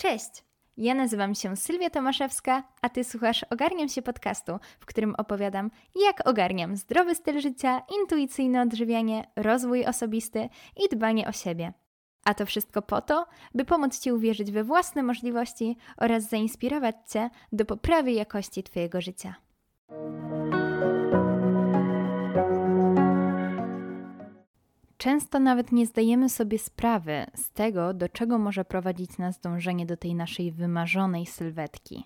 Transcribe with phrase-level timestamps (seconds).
[0.00, 0.44] Cześć!
[0.76, 5.70] Ja nazywam się Sylwia Tomaszewska, a ty słuchasz Ogarniam się podcastu, w którym opowiadam,
[6.06, 11.72] jak ogarniam zdrowy styl życia, intuicyjne odżywianie, rozwój osobisty i dbanie o siebie.
[12.24, 17.30] A to wszystko po to, by pomóc Ci uwierzyć we własne możliwości oraz zainspirować Cię
[17.52, 19.34] do poprawy jakości Twojego życia.
[25.00, 29.96] Często nawet nie zdajemy sobie sprawy z tego, do czego może prowadzić nas dążenie do
[29.96, 32.04] tej naszej wymarzonej sylwetki.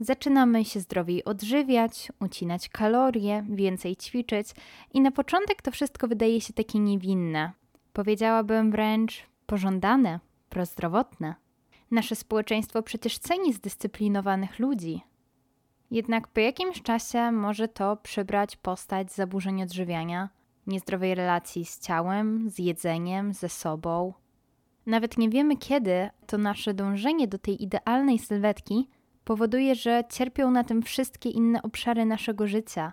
[0.00, 4.48] Zaczynamy się zdrowiej odżywiać, ucinać kalorie, więcej ćwiczyć
[4.92, 7.52] i na początek to wszystko wydaje się takie niewinne.
[7.92, 11.34] Powiedziałabym wręcz pożądane, prozdrowotne.
[11.90, 15.00] Nasze społeczeństwo przecież ceni zdyscyplinowanych ludzi.
[15.90, 20.28] Jednak po jakimś czasie może to przybrać postać zaburzeń odżywiania,
[20.66, 24.12] niezdrowej relacji z ciałem, z jedzeniem, ze sobą.
[24.86, 28.88] Nawet nie wiemy kiedy to nasze dążenie do tej idealnej sylwetki
[29.24, 32.92] powoduje, że cierpią na tym wszystkie inne obszary naszego życia.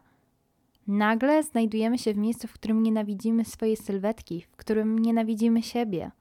[0.87, 6.11] Nagle znajdujemy się w miejscu, w którym nienawidzimy swojej sylwetki, w którym nienawidzimy siebie.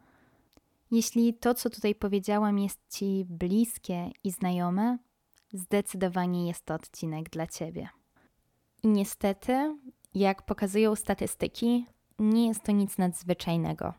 [0.90, 4.98] Jeśli to, co tutaj powiedziałam, jest Ci bliskie i znajome,
[5.52, 7.88] zdecydowanie jest to odcinek dla Ciebie.
[8.82, 9.76] I niestety,
[10.14, 11.86] jak pokazują statystyki,
[12.18, 13.94] nie jest to nic nadzwyczajnego.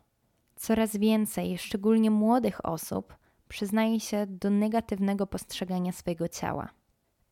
[0.55, 3.15] Coraz więcej, szczególnie młodych osób,
[3.47, 6.69] przyznaje się do negatywnego postrzegania swojego ciała.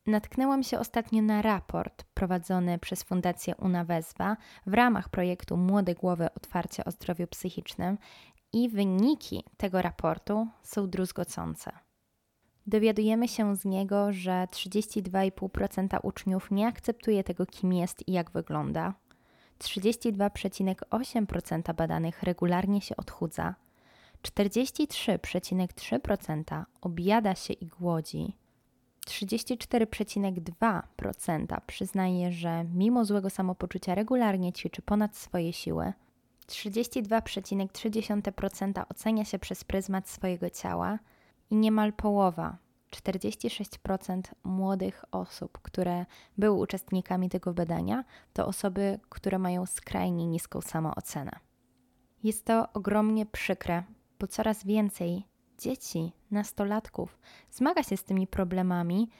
[0.06, 4.36] Natknęłam się ostatnio na raport prowadzony przez Fundację Una Wezwa
[4.66, 7.98] w ramach projektu Młode Głowy Otwarcie o Zdrowiu Psychicznym
[8.52, 11.72] i wyniki tego raportu są druzgocące.
[12.66, 18.94] Dowiadujemy się z niego, że 32,5% uczniów nie akceptuje tego, kim jest i jak wygląda.
[19.58, 23.54] 32,8% badanych regularnie się odchudza.
[24.22, 28.36] 43,3% objada się i głodzi.
[29.06, 35.92] 34,2% przyznaje, że mimo złego samopoczucia regularnie ćwiczy ponad swoje siły.
[36.46, 40.98] 32,3% ocenia się przez pryzmat swojego ciała
[41.50, 42.56] i niemal połowa,
[42.90, 46.06] 46% młodych osób, które
[46.38, 51.32] były uczestnikami tego badania, to osoby, które mają skrajnie niską samoocenę.
[52.22, 53.82] Jest to ogromnie przykre,
[54.18, 55.24] bo coraz więcej
[55.58, 57.18] dzieci, nastolatków
[57.50, 59.10] zmaga się z tymi problemami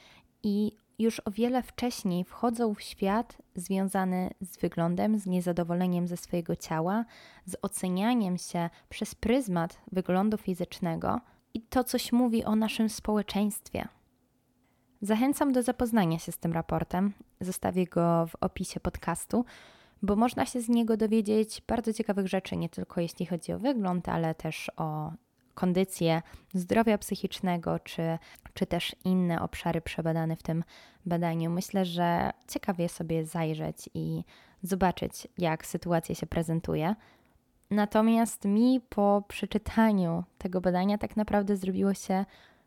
[0.43, 6.57] i już o wiele wcześniej wchodzą w świat związany z wyglądem, z niezadowoleniem ze swojego
[6.57, 7.05] ciała,
[7.47, 11.21] z ocenianiem się przez pryzmat wyglądu fizycznego,
[11.55, 13.89] i to coś mówi o naszym społeczeństwie.
[15.03, 17.13] Zachęcam do zapoznania się z tym raportem.
[17.41, 19.45] Zostawię go w opisie podcastu,
[20.03, 24.09] bo można się z niego dowiedzieć bardzo ciekawych rzeczy, nie tylko jeśli chodzi o wygląd,
[24.09, 25.13] ale też o
[25.55, 26.23] kondycję
[26.55, 28.19] zdrowia psychicznego, czy,
[28.55, 30.65] czy też inne obszary przebadane w tym
[31.07, 31.51] badaniu.
[31.51, 34.25] Myślę, że ciekawie sobie zajrzeć i
[34.63, 36.95] zobaczyć, jak sytuacja się prezentuje.
[37.71, 42.25] Natomiast mi po przeczytaniu tego badania tak naprawdę zrobiło się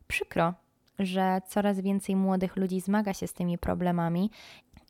[0.08, 0.54] przykro,
[1.00, 4.32] że coraz więcej młodych ludzi zmaga się z tymi problemami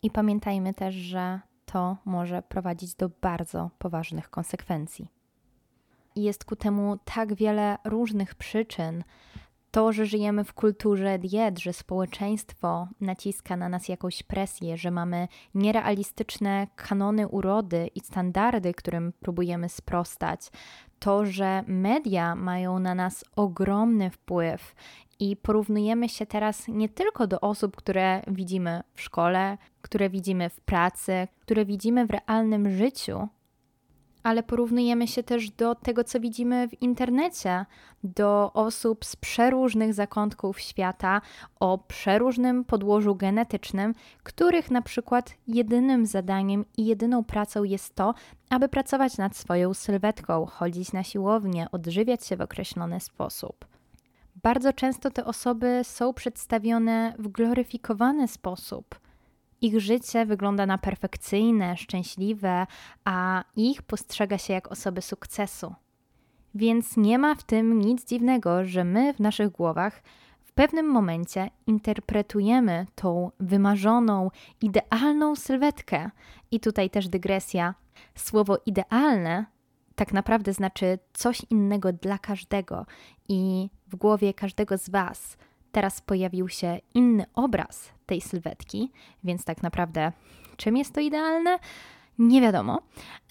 [0.04, 5.08] i pamiętajmy też, że to może prowadzić do bardzo poważnych konsekwencji.
[6.16, 9.04] Jest ku temu tak wiele różnych przyczyn,
[9.74, 15.28] to, że żyjemy w kulturze diet, że społeczeństwo naciska na nas jakąś presję, że mamy
[15.56, 20.52] nierealistyczne kanony urody i standardy, którym próbujemy sprostać,
[21.00, 24.76] to, że media mają na nas ogromny wpływ
[25.20, 30.62] i porównujemy się teraz nie tylko do osób, które widzimy w szkole, które widzimy w
[30.62, 33.28] pracy, które widzimy w realnym życiu,
[34.24, 37.66] ale porównujemy się też do tego, co widzimy w internecie,
[38.04, 41.22] do osób z przeróżnych zakątków świata,
[41.60, 48.14] o przeróżnym podłożu genetycznym, których na przykład jedynym zadaniem i jedyną pracą jest to,
[48.50, 53.66] aby pracować nad swoją sylwetką, chodzić na siłownię, odżywiać się w określony sposób.
[54.44, 59.00] Bardzo często te osoby są przedstawione w gloryfikowany sposób
[59.64, 62.68] ich życie wygląda na perfekcyjne, szczęśliwe,
[63.06, 65.74] a ich postrzega się jak osoby sukcesu.
[66.56, 70.04] Więc nie ma w tym nic dziwnego, że my w naszych głowach
[70.44, 74.32] w pewnym momencie interpretujemy tą wymarzoną,
[74.62, 76.10] idealną sylwetkę.
[76.52, 77.76] I tutaj też dygresja.
[78.16, 79.46] Słowo idealne
[79.96, 82.86] tak naprawdę znaczy coś innego dla każdego
[83.30, 85.38] i w głowie każdego z Was
[85.74, 88.92] teraz pojawił się inny obraz tej sylwetki,
[89.24, 90.12] więc tak naprawdę
[90.58, 91.60] czym jest to idealne?
[92.20, 92.82] Nie wiadomo.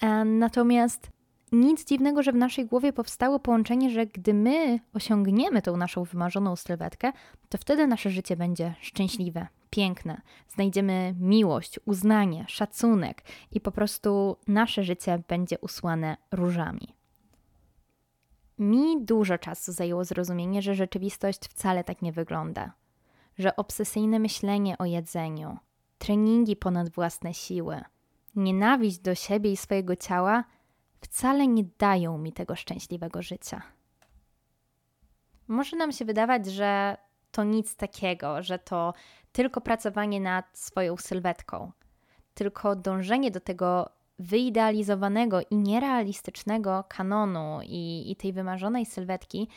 [0.01, 1.09] E, natomiast
[1.51, 6.55] nic dziwnego, że w naszej głowie powstało połączenie, że gdy my osiągniemy tą naszą wymarzoną
[6.55, 7.11] sylwetkę,
[7.49, 10.21] to wtedy nasze życie będzie szczęśliwe, piękne.
[10.49, 17.02] Znajdziemy miłość, uznanie, szacunek i po prostu nasze życie będzie usłane różami.
[18.59, 22.73] Mi dużo czasu zajęło zrozumienie, że rzeczywistość wcale tak nie wygląda.
[23.37, 25.57] Że obsesyjne myślenie o jedzeniu,
[25.97, 27.81] treningi ponad własne siły,
[28.35, 30.43] nienawiść do siebie i swojego ciała
[31.01, 33.61] wcale nie dają mi tego szczęśliwego życia.
[35.47, 36.97] Może nam się wydawać, że
[37.31, 38.93] to nic takiego, że to
[39.31, 41.71] tylko pracowanie nad swoją sylwetką,
[42.33, 49.47] tylko dążenie do tego wyidealizowanego i nierealistycznego kanonu i, i tej wymarzonej sylwetki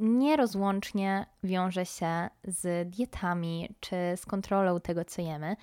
[0.00, 5.56] nierozłącznie wiąże się z dietami czy z kontrolą tego, co jemy,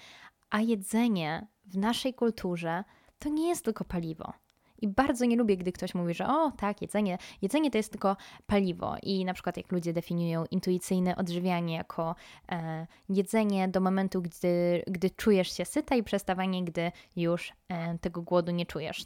[0.49, 2.83] a jedzenie w naszej kulturze
[3.19, 4.33] to nie jest tylko paliwo.
[4.81, 8.17] I bardzo nie lubię, gdy ktoś mówi, że o tak, jedzenie, jedzenie to jest tylko
[8.47, 8.95] paliwo.
[9.03, 12.15] I na przykład jak ludzie definiują intuicyjne odżywianie jako
[12.51, 18.21] e, jedzenie do momentu, gdy, gdy czujesz się syta i przestawanie, gdy już e, tego
[18.21, 19.05] głodu nie czujesz.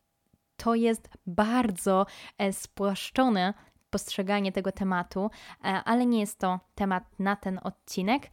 [0.57, 2.05] To jest bardzo
[2.37, 3.53] e, spłaszczone
[3.95, 5.29] postrzeganie tego tematu,
[5.63, 8.29] e, ale nie jest to temat na ten odcinek.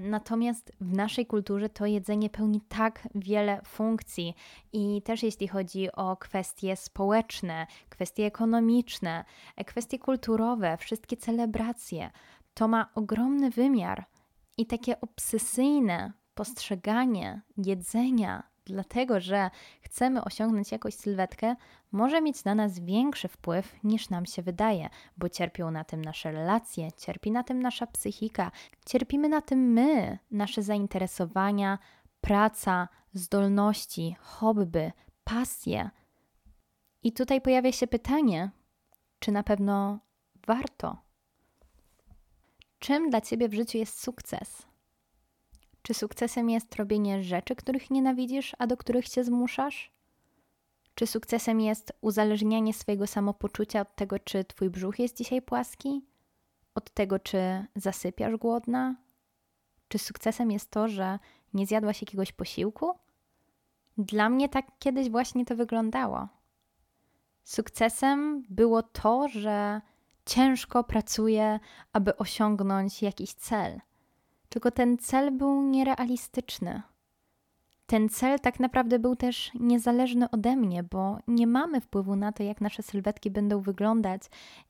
[0.00, 4.34] Natomiast w naszej kulturze to jedzenie pełni tak wiele funkcji
[4.72, 9.24] i też jeśli chodzi o kwestie społeczne, kwestie ekonomiczne,
[9.56, 12.10] e, kwestie kulturowe, wszystkie celebracje,
[12.54, 14.06] to ma ogromny wymiar
[14.56, 19.50] i takie obsesyjne postrzeganie jedzenia dlatego że
[19.80, 21.56] chcemy osiągnąć jakąś sylwetkę,
[21.92, 26.32] może mieć na nas większy wpływ niż nam się wydaje, bo cierpią na tym nasze
[26.32, 28.50] relacje, cierpi na tym nasza psychika,
[28.86, 31.78] cierpimy na tym my, nasze zainteresowania,
[32.20, 34.92] praca, zdolności, hobby,
[35.24, 35.90] pasje.
[37.02, 38.50] I tutaj pojawia się pytanie,
[39.18, 39.98] czy na pewno
[40.46, 40.96] warto?
[42.78, 44.68] Czym dla ciebie w życiu jest sukces?
[45.82, 49.92] Czy sukcesem jest robienie rzeczy, których nienawidzisz, a do których się zmuszasz?
[50.94, 56.04] Czy sukcesem jest uzależnianie swojego samopoczucia od tego, czy twój brzuch jest dzisiaj płaski?
[56.74, 58.96] Od tego, czy zasypiasz głodna?
[59.88, 61.18] Czy sukcesem jest to, że
[61.54, 62.94] nie zjadłaś jakiegoś posiłku?
[63.98, 66.28] Dla mnie tak kiedyś właśnie to wyglądało.
[67.44, 69.80] Sukcesem było to, że
[70.26, 71.60] ciężko pracuję,
[71.92, 73.80] aby osiągnąć jakiś cel
[74.48, 76.82] tylko ten cel był nierealistyczny.
[77.86, 82.42] Ten cel tak naprawdę był też niezależny ode mnie, bo nie mamy wpływu na to,
[82.42, 84.22] jak nasze sylwetki będą wyglądać,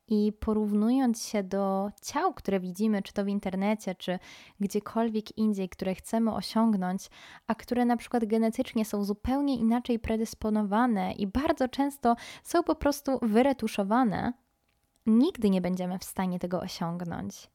[0.08, 4.18] i porównując się do ciał, które widzimy, czy to w internecie, czy
[4.60, 7.10] gdziekolwiek indziej, które chcemy osiągnąć,
[7.46, 13.18] a które na przykład genetycznie są zupełnie inaczej predysponowane i bardzo często są po prostu
[13.22, 14.32] wyretuszowane,
[15.06, 17.50] nigdy nie będziemy w stanie tego osiągnąć.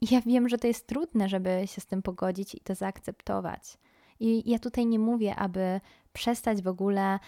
[0.00, 3.78] I ja wiem, że to jest trudne, żeby się z tym pogodzić i to zaakceptować.
[4.20, 5.80] I ja tutaj nie mówię, aby
[6.12, 7.18] przestać w ogóle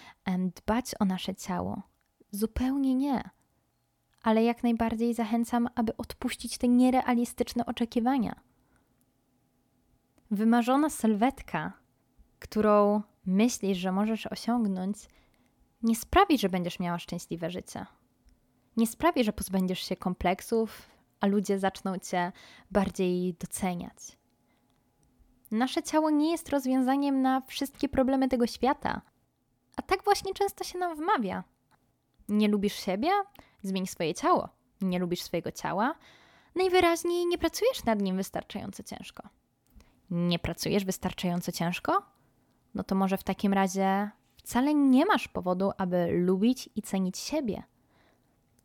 [0.57, 1.83] dbać o nasze ciało.
[2.31, 3.31] Zupełnie nie.
[4.23, 8.41] Ale jak najbardziej zachęcam, aby odpuścić te nierealistyczne oczekiwania.
[10.31, 11.73] Wymarzona sylwetka,
[12.39, 14.97] którą myślisz, że możesz osiągnąć,
[15.83, 17.87] nie sprawi, że będziesz miała szczęśliwe życie.
[18.77, 20.89] Nie sprawi, że pozbędziesz się kompleksów,
[21.23, 22.33] a ludzie zaczną cię
[22.71, 24.19] bardziej doceniać.
[25.51, 29.03] Nasze ciało nie jest rozwiązaniem na wszystkie problemy tego świata,
[29.77, 31.45] a tak właśnie często się nam wmawia.
[32.29, 33.11] Nie lubisz siebie?
[33.63, 34.49] Zmień swoje ciało.
[34.81, 35.95] Nie lubisz swojego ciała?
[36.55, 39.29] Najwyraźniej nie pracujesz nad nim wystarczająco ciężko.
[40.11, 42.03] Nie pracujesz wystarczająco ciężko?
[42.75, 47.63] No to może w takim razie wcale nie masz powodu, aby lubić i cenić siebie.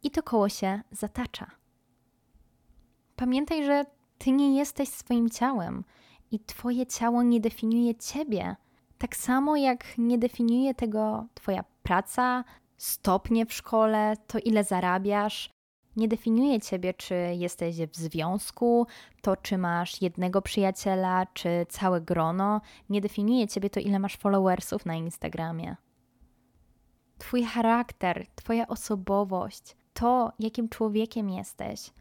[0.04, 1.57] I to koło się zatacza.
[3.18, 3.86] Pamiętaj, że
[4.18, 5.84] ty nie jesteś swoim ciałem
[6.32, 8.56] i twoje ciało nie definiuje ciebie.
[8.98, 12.44] Tak samo jak nie definiuje tego twoja praca,
[12.78, 15.50] stopnie w szkole, to ile zarabiasz.
[15.96, 18.88] Nie definiuje ciebie, czy jesteś w związku,
[19.22, 22.62] to czy masz jednego przyjaciela, czy całe grono.
[22.90, 25.76] Nie definiuje ciebie to, ile masz followersów na Instagramie.
[27.18, 31.92] Twój charakter, Twoja osobowość, to, jakim człowiekiem jesteś,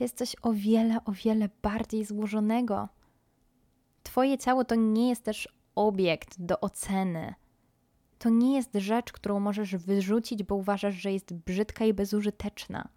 [0.00, 2.88] to jest coś o wiele, o wiele bardziej złożonego.
[4.02, 7.34] Twoje ciało to nie jest też obiekt do oceny.
[8.18, 12.88] To nie jest rzecz, którą możesz wyrzucić, bo uważasz, że jest brzydka i bezużyteczna.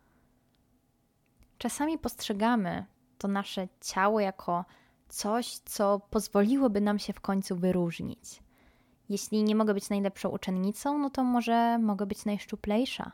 [1.58, 2.86] Czasami postrzegamy
[3.18, 4.66] to nasze ciało jako
[5.10, 8.44] coś, co pozwoliłoby nam się w końcu wyróżnić.
[9.10, 13.12] Jeśli nie mogę być najlepszą uczennicą, no to może mogę być najszczuplejsza.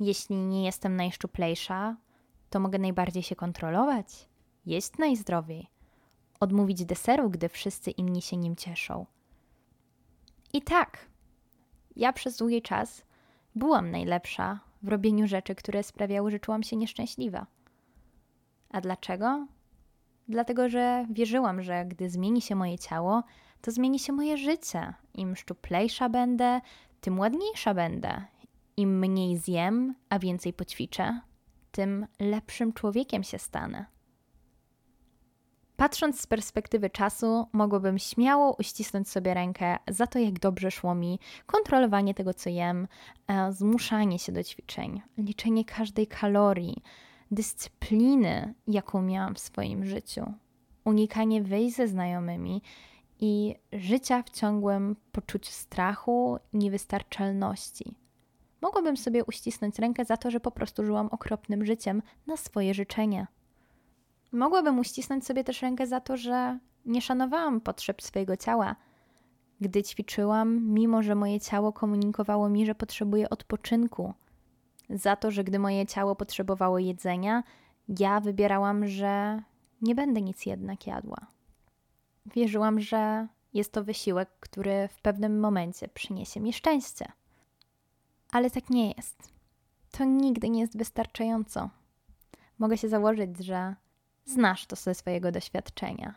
[0.00, 1.96] Jeśli nie jestem najszczuplejsza,
[2.50, 4.28] to mogę najbardziej się kontrolować,
[4.66, 5.66] jeść najzdrowiej,
[6.40, 9.06] odmówić deseru, gdy wszyscy inni się nim cieszą.
[10.52, 11.06] I tak,
[11.96, 13.02] ja przez długi czas
[13.54, 17.46] byłam najlepsza w robieniu rzeczy, które sprawiały, że czułam się nieszczęśliwa.
[18.70, 19.46] A dlaczego?
[20.28, 23.22] Dlatego, że wierzyłam, że gdy zmieni się moje ciało,
[23.60, 24.94] to zmieni się moje życie.
[25.14, 26.60] Im szczuplejsza będę,
[27.00, 28.24] tym ładniejsza będę.
[28.76, 31.20] Im mniej zjem, a więcej poćwiczę,
[31.70, 33.86] tym lepszym człowiekiem się stanę.
[35.78, 41.18] Patrząc z perspektywy czasu, mogłabym śmiało uścisnąć sobie rękę za to, jak dobrze szło mi
[41.46, 42.88] kontrolowanie tego, co jem,
[43.28, 46.82] e, zmuszanie się do ćwiczeń, liczenie każdej kalorii,
[47.30, 50.32] dyscypliny, jaką miałam w swoim życiu,
[50.84, 52.62] unikanie wyjść ze znajomymi
[53.20, 57.94] i życia w ciągłym poczuciu strachu i niewystarczalności.
[58.60, 63.26] Mogłabym sobie uścisnąć rękę za to, że po prostu żyłam okropnym życiem na swoje życzenie.
[64.32, 68.76] Mogłabym uścisnąć sobie też rękę za to, że nie szanowałam potrzeb swojego ciała.
[69.60, 74.14] Gdy ćwiczyłam, mimo że moje ciało komunikowało mi, że potrzebuje odpoczynku,
[74.90, 77.42] za to, że gdy moje ciało potrzebowało jedzenia,
[77.88, 79.42] ja wybierałam, że
[79.82, 81.26] nie będę nic jednak jadła.
[82.26, 87.12] Wierzyłam, że jest to wysiłek, który w pewnym momencie przyniesie mi szczęście.
[88.32, 89.32] Ale tak nie jest.
[89.90, 91.70] To nigdy nie jest wystarczająco.
[92.58, 93.74] Mogę się założyć, że
[94.24, 96.14] znasz to ze swojego doświadczenia.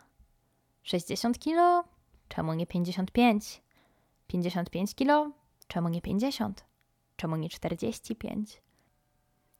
[0.83, 1.83] 60 kilo?
[2.27, 3.61] Czemu nie 55?
[4.27, 5.31] 55 kilo?
[5.67, 6.65] Czemu nie 50?
[7.15, 8.61] Czemu nie 45?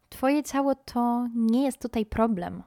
[0.09, 2.63] Twoje ciało to nie jest tutaj problem.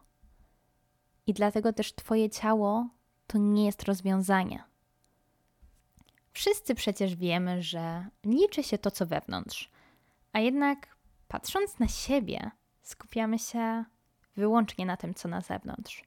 [1.27, 2.89] I dlatego też Twoje ciało
[3.27, 4.65] to nie jest rozwiązanie.
[6.33, 9.71] Wszyscy przecież wiemy, że liczy się to, co wewnątrz,
[10.35, 10.97] a jednak
[11.29, 12.51] patrząc na siebie,
[12.83, 13.85] skupiamy się
[14.37, 16.05] wyłącznie na tym, co na zewnątrz.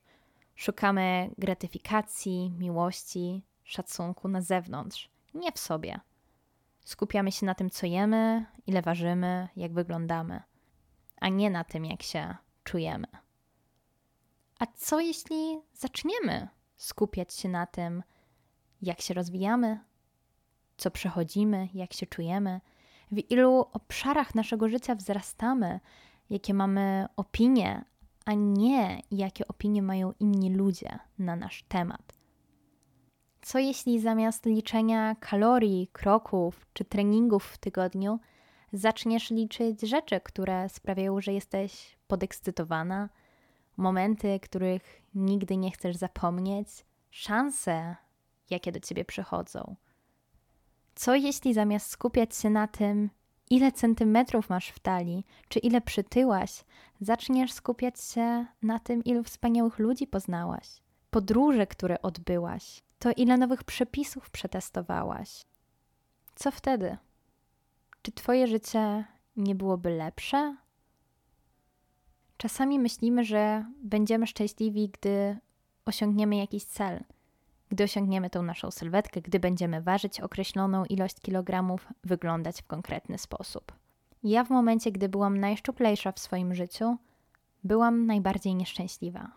[0.56, 6.00] Szukamy gratyfikacji, miłości, szacunku na zewnątrz, nie w sobie.
[6.86, 10.42] Skupiamy się na tym, co jemy, ile ważymy, jak wyglądamy,
[11.22, 13.08] a nie na tym, jak się czujemy.
[14.60, 18.04] A co jeśli zaczniemy skupiać się na tym,
[18.82, 19.80] jak się rozwijamy,
[20.78, 22.62] co przechodzimy, jak się czujemy,
[23.12, 25.80] w ilu obszarach naszego życia wzrastamy,
[26.30, 27.86] jakie mamy opinie,
[28.26, 32.14] a nie jakie opinie mają inni ludzie na nasz temat.
[33.42, 38.20] Co jeśli zamiast liczenia kalorii, kroków czy treningów w tygodniu,
[38.74, 43.10] zaczniesz liczyć rzeczy, które sprawiają, że jesteś podekscytowana,
[43.78, 46.68] momenty, których nigdy nie chcesz zapomnieć,
[47.12, 47.96] szanse,
[48.50, 49.76] jakie do ciebie przychodzą.
[50.98, 53.10] Co jeśli zamiast skupiać się na tym,
[53.50, 56.64] ile centymetrów masz w talii, czy ile przytyłaś,
[57.02, 63.64] zaczniesz skupiać się na tym, ilu wspaniałych ludzi poznałaś, podróże, które odbyłaś, to ile nowych
[63.64, 65.46] przepisów przetestowałaś.
[66.36, 66.98] Co wtedy?
[68.02, 70.58] Czy Twoje życie nie byłoby lepsze?
[72.38, 75.38] Czasami myślimy, że będziemy szczęśliwi, gdy
[75.86, 77.04] osiągniemy jakiś cel,
[77.70, 83.72] gdy osiągniemy tą naszą sylwetkę, gdy będziemy ważyć określoną ilość kilogramów, wyglądać w konkretny sposób.
[84.24, 86.98] Ja w momencie, gdy byłam najszczuplejsza w swoim życiu,
[87.64, 89.32] byłam najbardziej nieszczęśliwa.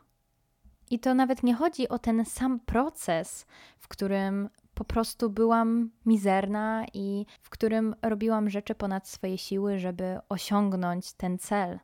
[0.91, 3.47] I to nawet nie chodzi o ten sam proces,
[3.79, 10.19] w którym po prostu byłam mizerna i w którym robiłam rzeczy ponad swoje siły, żeby
[10.29, 11.79] osiągnąć ten cel.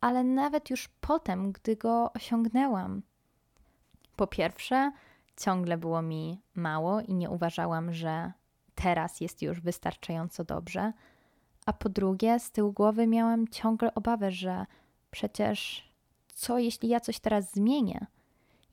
[0.00, 3.02] Ale nawet już potem, gdy go osiągnęłam.
[4.16, 4.92] Po pierwsze,
[5.40, 8.32] ciągle było mi mało i nie uważałam, że
[8.74, 10.92] teraz jest już wystarczająco dobrze.
[11.66, 14.66] A po drugie, z tyłu głowy miałam ciągle obawę, że
[15.10, 15.88] przecież
[16.34, 18.06] co jeśli ja coś teraz zmienię?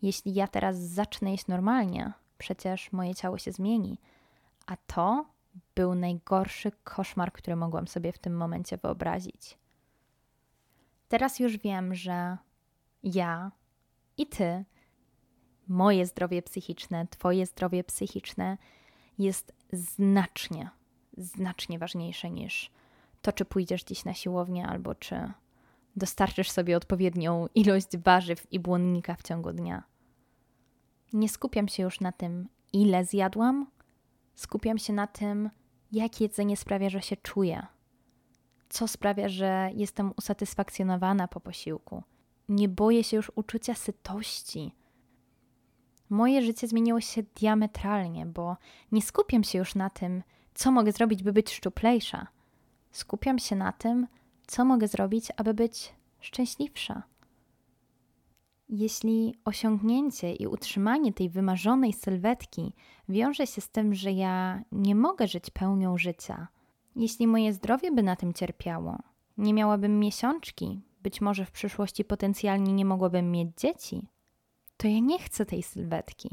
[0.02, 4.00] Jeśli ja teraz zacznę jeść normalnie, przecież moje ciało się zmieni.
[4.66, 5.26] A to
[5.76, 9.58] był najgorszy koszmar, który mogłam sobie w tym momencie wyobrazić.
[11.08, 12.38] Teraz już wiem, że
[13.04, 13.52] ja
[14.18, 14.66] i ty,
[15.68, 18.58] moje zdrowie psychiczne, Twoje zdrowie psychiczne
[19.18, 20.70] jest znacznie,
[21.18, 22.72] znacznie ważniejsze niż
[23.22, 25.32] to, czy pójdziesz dziś na siłownię albo czy
[25.96, 29.84] dostarczysz sobie odpowiednią ilość warzyw i błonnika w ciągu dnia.
[31.14, 33.68] Nie skupiam się już na tym, ile zjadłam,
[34.36, 35.50] skupiam się na tym,
[35.92, 37.68] jak jedzenie sprawia, że się czuję,
[38.70, 42.04] co sprawia, że jestem usatysfakcjonowana po posiłku.
[42.50, 44.72] Nie boję się już uczucia sytości.
[46.10, 48.58] Moje życie zmieniło się diametralnie, bo
[48.92, 52.28] nie skupiam się już na tym, co mogę zrobić, by być szczuplejsza.
[52.92, 54.08] Skupiam się na tym,
[54.48, 57.04] co mogę zrobić, aby być szczęśliwsza.
[58.70, 62.74] Jeśli osiągnięcie i utrzymanie tej wymarzonej sylwetki
[63.10, 66.48] wiąże się z tym, że ja nie mogę żyć pełnią życia,
[66.96, 68.98] jeśli moje zdrowie by na tym cierpiało,
[69.38, 74.08] nie miałabym miesiączki, być może w przyszłości potencjalnie nie mogłabym mieć dzieci,
[74.78, 76.30] to ja nie chcę tej sylwetki.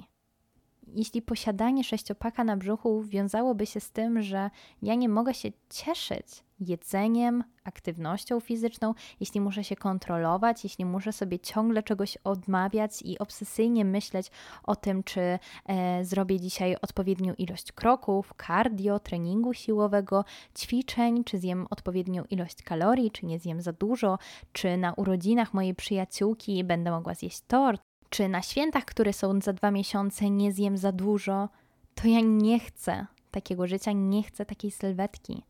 [0.86, 4.50] Jeśli posiadanie sześciopaka na brzuchu wiązałoby się z tym, że
[4.82, 6.26] ja nie mogę się cieszyć
[6.60, 13.84] jedzeniem, aktywnością fizyczną, jeśli muszę się kontrolować, jeśli muszę sobie ciągle czegoś odmawiać i obsesyjnie
[13.84, 14.30] myśleć
[14.62, 20.24] o tym, czy e, zrobię dzisiaj odpowiednią ilość kroków, cardio, treningu siłowego,
[20.58, 24.18] ćwiczeń, czy zjem odpowiednią ilość kalorii, czy nie zjem za dużo,
[24.52, 29.52] czy na urodzinach mojej przyjaciółki będę mogła zjeść tort, czy na świętach, które są za
[29.52, 31.48] dwa miesiące, nie zjem za dużo,
[31.94, 35.42] to ja nie chcę takiego życia, nie chcę takiej sylwetki.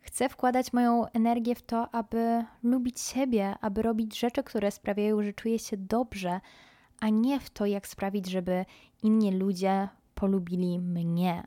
[0.00, 5.32] Chcę wkładać moją energię w to, aby lubić siebie, aby robić rzeczy, które sprawiają, że
[5.32, 6.40] czuję się dobrze,
[7.00, 8.64] a nie w to, jak sprawić, żeby
[9.02, 11.46] inni ludzie polubili mnie,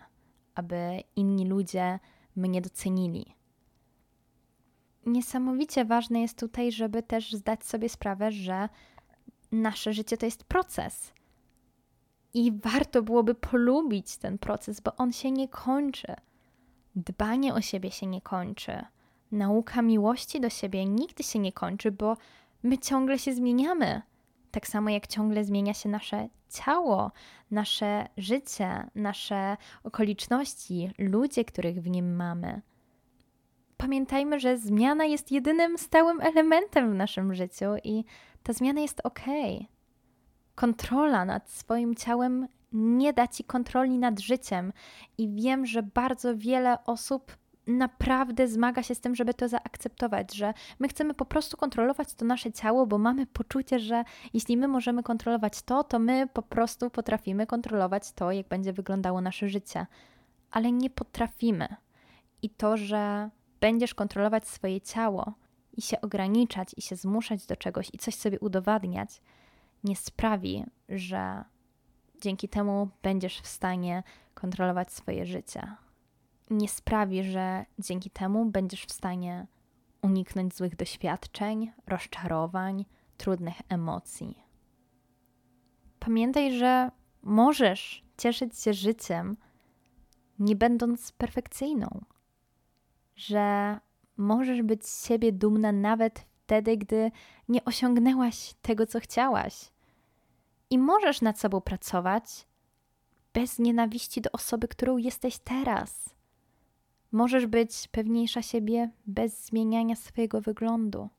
[0.55, 1.99] aby inni ludzie
[2.35, 3.35] mnie docenili.
[5.05, 8.69] Niesamowicie ważne jest tutaj, żeby też zdać sobie sprawę, że
[9.51, 11.13] nasze życie to jest proces.
[12.33, 16.15] I warto byłoby polubić ten proces, bo on się nie kończy.
[16.95, 18.85] Dbanie o siebie się nie kończy.
[19.31, 22.17] Nauka miłości do siebie nigdy się nie kończy, bo
[22.63, 24.01] my ciągle się zmieniamy.
[24.51, 27.11] Tak samo jak ciągle zmienia się nasze ciało,
[27.51, 32.61] nasze życie, nasze okoliczności, ludzie, których w nim mamy.
[33.77, 38.05] Pamiętajmy, że zmiana jest jedynym stałym elementem w naszym życiu i
[38.43, 39.19] ta zmiana jest ok.
[40.55, 44.74] Kontrola nad swoim ciałem nie da ci kontroli nad życiem,
[45.17, 50.53] i wiem, że bardzo wiele osób naprawdę zmaga się z tym, żeby to zaakceptować, że
[50.79, 54.03] my chcemy po prostu kontrolować to nasze ciało, bo mamy poczucie, że
[54.34, 59.21] jeśli my możemy kontrolować to, to my po prostu potrafimy kontrolować to, jak będzie wyglądało
[59.21, 59.86] nasze życie.
[60.52, 61.67] Ale nie potrafimy.
[62.41, 65.34] I to, że będziesz kontrolować swoje ciało,
[65.79, 69.21] i się ograniczać, i się zmuszać do czegoś, i coś sobie udowadniać,
[69.83, 71.43] nie sprawi, że
[72.21, 75.75] dzięki temu będziesz w stanie kontrolować swoje życie.
[76.49, 79.47] Nie sprawi, że dzięki temu będziesz w stanie
[80.01, 82.85] uniknąć złych doświadczeń, rozczarowań,
[83.17, 84.43] trudnych emocji.
[85.99, 86.91] Pamiętaj, że
[87.23, 89.37] możesz cieszyć się życiem,
[90.39, 92.05] nie będąc perfekcyjną,
[93.15, 93.79] że
[94.19, 97.12] możesz być z siebie dumna nawet wtedy, gdy
[97.49, 99.71] nie osiągnęłaś tego, co chciałaś.
[100.69, 102.47] I możesz nad sobą pracować
[103.34, 106.15] bez nienawiści do osoby, którą jesteś teraz.
[107.12, 111.10] Możesz być pewniejsza siebie bez zmieniania swojego wyglądu.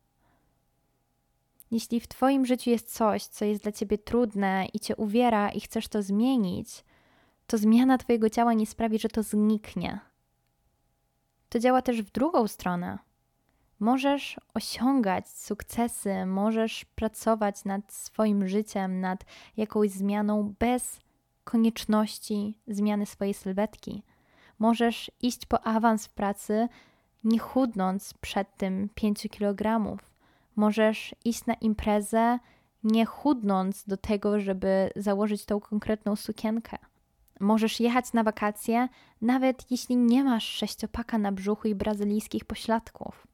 [1.70, 5.60] Jeśli w Twoim życiu jest coś, co jest dla Ciebie trudne i Cię uwiera i
[5.60, 6.84] chcesz to zmienić,
[7.46, 10.09] to zmiana Twojego ciała nie sprawi, że to zniknie
[11.50, 12.98] to działa też w drugą stronę.
[13.80, 19.24] Możesz osiągać sukcesy, możesz pracować nad swoim życiem, nad
[19.56, 21.00] jakąś zmianą bez
[21.44, 24.02] konieczności zmiany swojej sylwetki.
[24.58, 26.68] Możesz iść po awans w pracy,
[27.24, 29.96] nie chudnąc przed tym 5 kg.
[30.56, 32.38] Możesz iść na imprezę,
[32.84, 36.78] nie chudnąc do tego, żeby założyć tą konkretną sukienkę.
[37.40, 38.88] Możesz jechać na wakacje,
[39.20, 43.26] nawet jeśli nie masz sześciopaka na brzuchu i brazylijskich pośladków.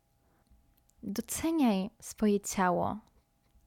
[1.02, 2.98] Doceniaj swoje ciało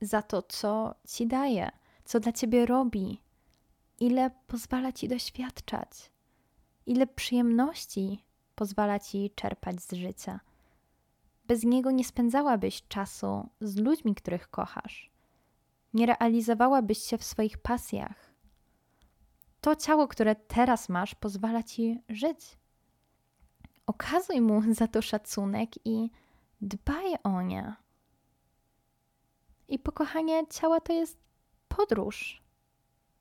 [0.02, 1.71] za to, co ci daje,
[2.06, 3.21] co dla ciebie robi,
[3.99, 6.12] ile pozwala ci doświadczać,
[6.86, 8.23] ile przyjemności
[8.56, 10.39] pozwala ci czerpać z życia.
[11.45, 15.12] Bez niego nie spędzałabyś czasu z ludźmi, których kochasz.
[15.93, 18.28] Nie realizowałabyś się w swoich pasjach
[19.61, 22.57] to ciało, które teraz masz, pozwala ci żyć.
[23.85, 26.09] Okazuj mu za to szacunek i
[26.61, 27.75] dbaj o nie.
[29.67, 31.17] I pokochanie ciała to jest
[31.67, 32.43] podróż.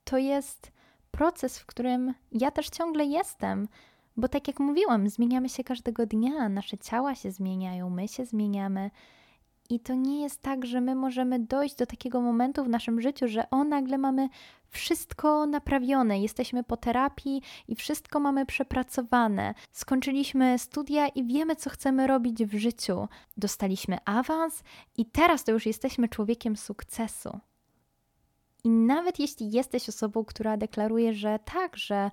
[0.04, 0.72] To jest
[1.10, 3.68] proces, w którym ja też ciągle jestem,
[4.16, 8.90] bo tak jak mówiłam, zmieniamy się każdego dnia, nasze ciała się zmieniają, my się zmieniamy
[9.70, 13.28] i to nie jest tak, że my możemy dojść do takiego momentu w naszym życiu,
[13.28, 14.28] że o nagle mamy
[14.68, 19.54] wszystko naprawione, jesteśmy po terapii i wszystko mamy przepracowane.
[19.72, 23.08] Skończyliśmy studia i wiemy, co chcemy robić w życiu.
[23.36, 24.62] Dostaliśmy awans
[24.96, 27.38] i teraz to już jesteśmy człowiekiem sukcesu.
[28.64, 32.10] I nawet jeśli jesteś osobą, która deklaruje, że tak, że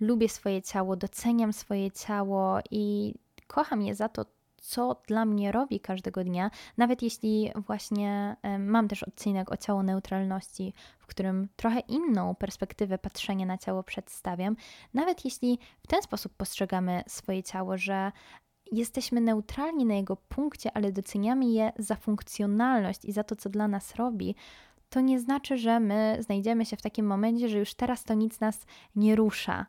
[0.00, 3.14] lubię swoje ciało, doceniam swoje ciało i
[3.46, 4.24] kocham je za to,
[4.60, 10.74] co dla mnie robi każdego dnia, nawet jeśli właśnie mam też odcinek o ciało neutralności,
[10.98, 14.56] w którym trochę inną perspektywę patrzenia na ciało przedstawiam,
[14.94, 18.12] nawet jeśli w ten sposób postrzegamy swoje ciało, że
[18.72, 23.68] jesteśmy neutralni na jego punkcie, ale doceniamy je za funkcjonalność i za to, co dla
[23.68, 24.34] nas robi,
[24.88, 28.40] to nie znaczy, że my znajdziemy się w takim momencie, że już teraz to nic
[28.40, 29.66] nas nie rusza.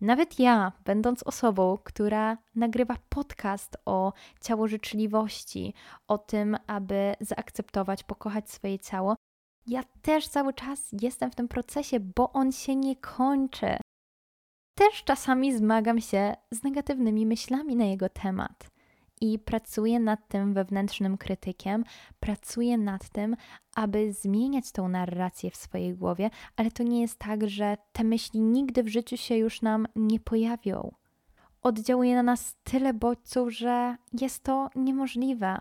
[0.00, 5.74] Nawet ja, będąc osobą, która nagrywa podcast o ciałożyczliwości,
[6.08, 9.16] o tym, aby zaakceptować, pokochać swoje ciało,
[9.66, 13.76] ja też cały czas jestem w tym procesie, bo on się nie kończy.
[14.74, 18.73] Też czasami zmagam się z negatywnymi myślami na jego temat
[19.20, 21.84] i pracuję nad tym wewnętrznym krytykiem,
[22.20, 23.36] pracuję nad tym,
[23.74, 28.40] aby zmieniać tą narrację w swojej głowie, ale to nie jest tak, że te myśli
[28.40, 30.94] nigdy w życiu się już nam nie pojawią.
[31.62, 35.60] Oddziałuje na nas tyle bodźców, że jest to niemożliwe.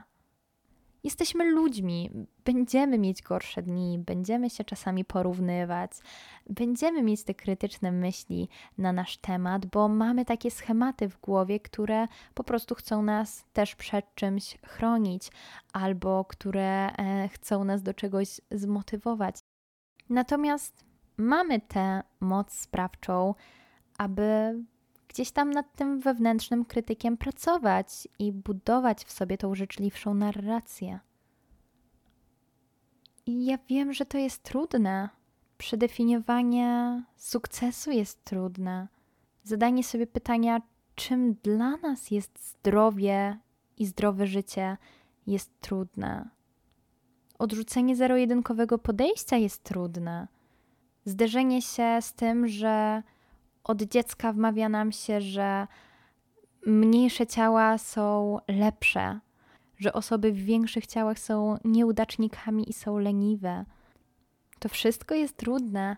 [1.03, 2.09] Jesteśmy ludźmi,
[2.45, 5.91] będziemy mieć gorsze dni, będziemy się czasami porównywać,
[6.49, 12.07] będziemy mieć te krytyczne myśli na nasz temat, bo mamy takie schematy w głowie, które
[12.33, 15.31] po prostu chcą nas też przed czymś chronić
[15.73, 19.35] albo które e, chcą nas do czegoś zmotywować.
[20.09, 20.85] Natomiast
[21.17, 23.35] mamy tę moc sprawczą,
[23.97, 24.59] aby
[25.07, 30.99] gdzieś tam nad tym wewnętrznym krytykiem pracować i budować w sobie tą życzliwszą narrację.
[33.25, 35.09] I ja wiem, że to jest trudne.
[35.57, 38.87] Przedefiniowanie sukcesu jest trudne.
[39.43, 40.61] Zadanie sobie pytania,
[40.95, 43.37] czym dla nas jest zdrowie
[43.77, 44.77] i zdrowe życie,
[45.27, 46.29] jest trudne.
[47.39, 50.27] Odrzucenie zero-jedynkowego podejścia jest trudne.
[51.05, 53.03] Zderzenie się z tym, że
[53.63, 55.67] od dziecka wmawia nam się, że
[56.65, 59.19] mniejsze ciała są lepsze,
[59.77, 63.65] że osoby w większych ciałach są nieudacznikami i są leniwe.
[64.59, 65.97] To wszystko jest trudne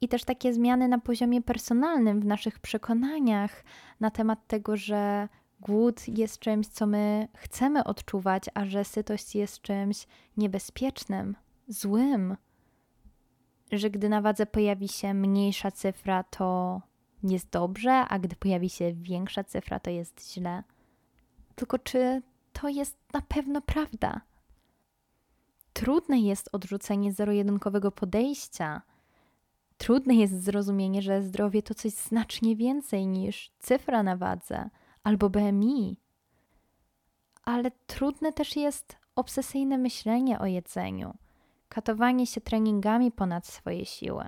[0.00, 3.64] i też takie zmiany na poziomie personalnym w naszych przekonaniach
[4.00, 5.28] na temat tego, że
[5.60, 11.36] głód jest czymś, co my chcemy odczuwać, a że sytość jest czymś niebezpiecznym,
[11.68, 12.36] złym.
[13.72, 16.80] Że gdy na wadze pojawi się mniejsza cyfra, to
[17.22, 20.62] jest dobrze, a gdy pojawi się większa cyfra, to jest źle.
[21.54, 24.20] Tylko czy to jest na pewno prawda?
[25.72, 28.82] Trudne jest odrzucenie zero-jedynkowego podejścia.
[29.78, 34.70] Trudne jest zrozumienie, że zdrowie to coś znacznie więcej niż cyfra na wadze
[35.02, 36.00] albo BMI.
[37.44, 41.14] Ale trudne też jest obsesyjne myślenie o jedzeniu,
[41.68, 44.24] katowanie się treningami ponad swoje siły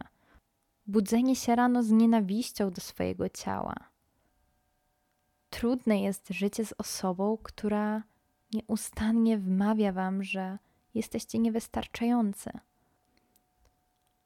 [0.88, 3.74] budzenie się rano z nienawiścią do swojego ciała.
[5.50, 8.02] Trudne jest życie z osobą, która
[8.52, 10.58] nieustannie wmawia wam, że
[10.94, 12.50] jesteście niewystarczający.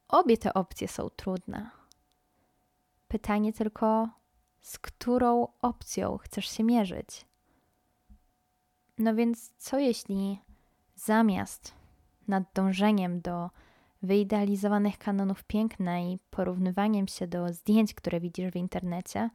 [0.09, 1.71] Obie te opcje są trudne.
[3.09, 4.09] Pytanie tylko,
[4.61, 7.27] z którą opcją chcesz się mierzyć?
[8.99, 10.39] No więc, co jeśli
[10.95, 11.75] zamiast
[12.29, 13.51] nad dążeniem do
[14.03, 19.31] wyidealizowanych kanonów piękna i porównywaniem się do zdjęć, które widzisz w internecie,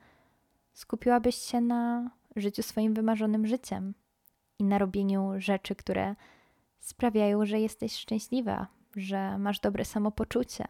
[0.74, 3.94] skupiłabyś się na życiu swoim wymarzonym życiem
[4.60, 6.16] i na robieniu rzeczy, które
[6.80, 10.66] sprawiają, że jesteś szczęśliwa, że masz dobre samopoczucie.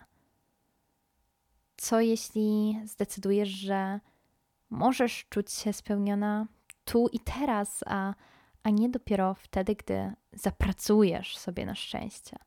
[1.78, 4.00] Co jeśli zdecydujesz, że
[4.70, 6.48] możesz czuć się spełniona
[6.86, 8.14] tu i teraz, a,
[8.64, 12.47] a nie dopiero wtedy, gdy zapracujesz sobie na szczęście?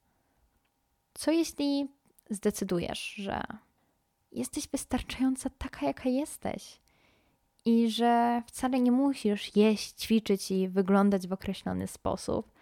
[1.21, 1.89] Co jeśli
[2.31, 3.43] zdecydujesz, że
[4.33, 6.81] jesteś wystarczająca taka, jaka jesteś?
[7.65, 12.53] I że wcale nie musisz jeść, ćwiczyć i wyglądać w określony sposób,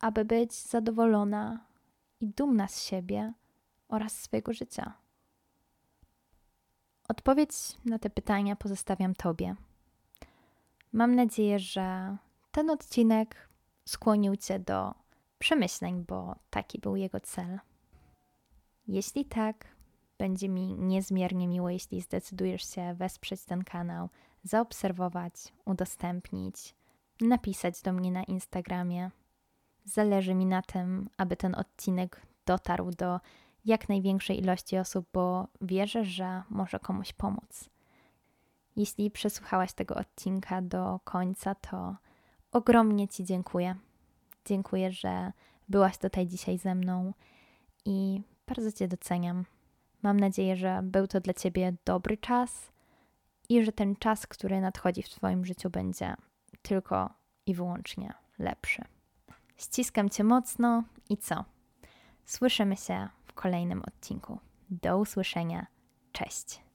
[0.00, 1.66] aby być zadowolona
[2.20, 3.32] i dumna z siebie
[3.88, 4.92] oraz swojego życia.
[7.08, 7.52] Odpowiedź
[7.84, 9.54] na te pytania pozostawiam Tobie.
[10.92, 12.16] Mam nadzieję, że
[12.52, 13.48] ten odcinek
[13.84, 14.94] skłonił Cię do
[15.38, 17.58] przemyśleń, bo taki był jego cel.
[18.88, 19.66] Jeśli tak,
[20.18, 24.08] będzie mi niezmiernie miło, jeśli zdecydujesz się wesprzeć ten kanał,
[24.42, 25.32] zaobserwować,
[25.64, 26.74] udostępnić,
[27.20, 29.10] napisać do mnie na Instagramie.
[29.84, 33.20] Zależy mi na tym, aby ten odcinek dotarł do
[33.64, 37.70] jak największej ilości osób, bo wierzę, że może komuś pomóc.
[38.76, 41.96] Jeśli przesłuchałaś tego odcinka do końca, to
[42.52, 43.74] ogromnie Ci dziękuję.
[44.44, 45.32] Dziękuję, że
[45.68, 47.12] byłaś tutaj dzisiaj ze mną
[47.84, 49.44] i bardzo Cię doceniam.
[50.02, 52.72] Mam nadzieję, że był to dla Ciebie dobry czas
[53.48, 56.14] i że ten czas, który nadchodzi w Twoim życiu, będzie
[56.62, 57.10] tylko
[57.46, 58.82] i wyłącznie lepszy.
[59.56, 61.44] Ściskam Cię mocno i co?
[62.24, 64.38] Słyszymy się w kolejnym odcinku.
[64.70, 65.66] Do usłyszenia.
[66.12, 66.67] Cześć.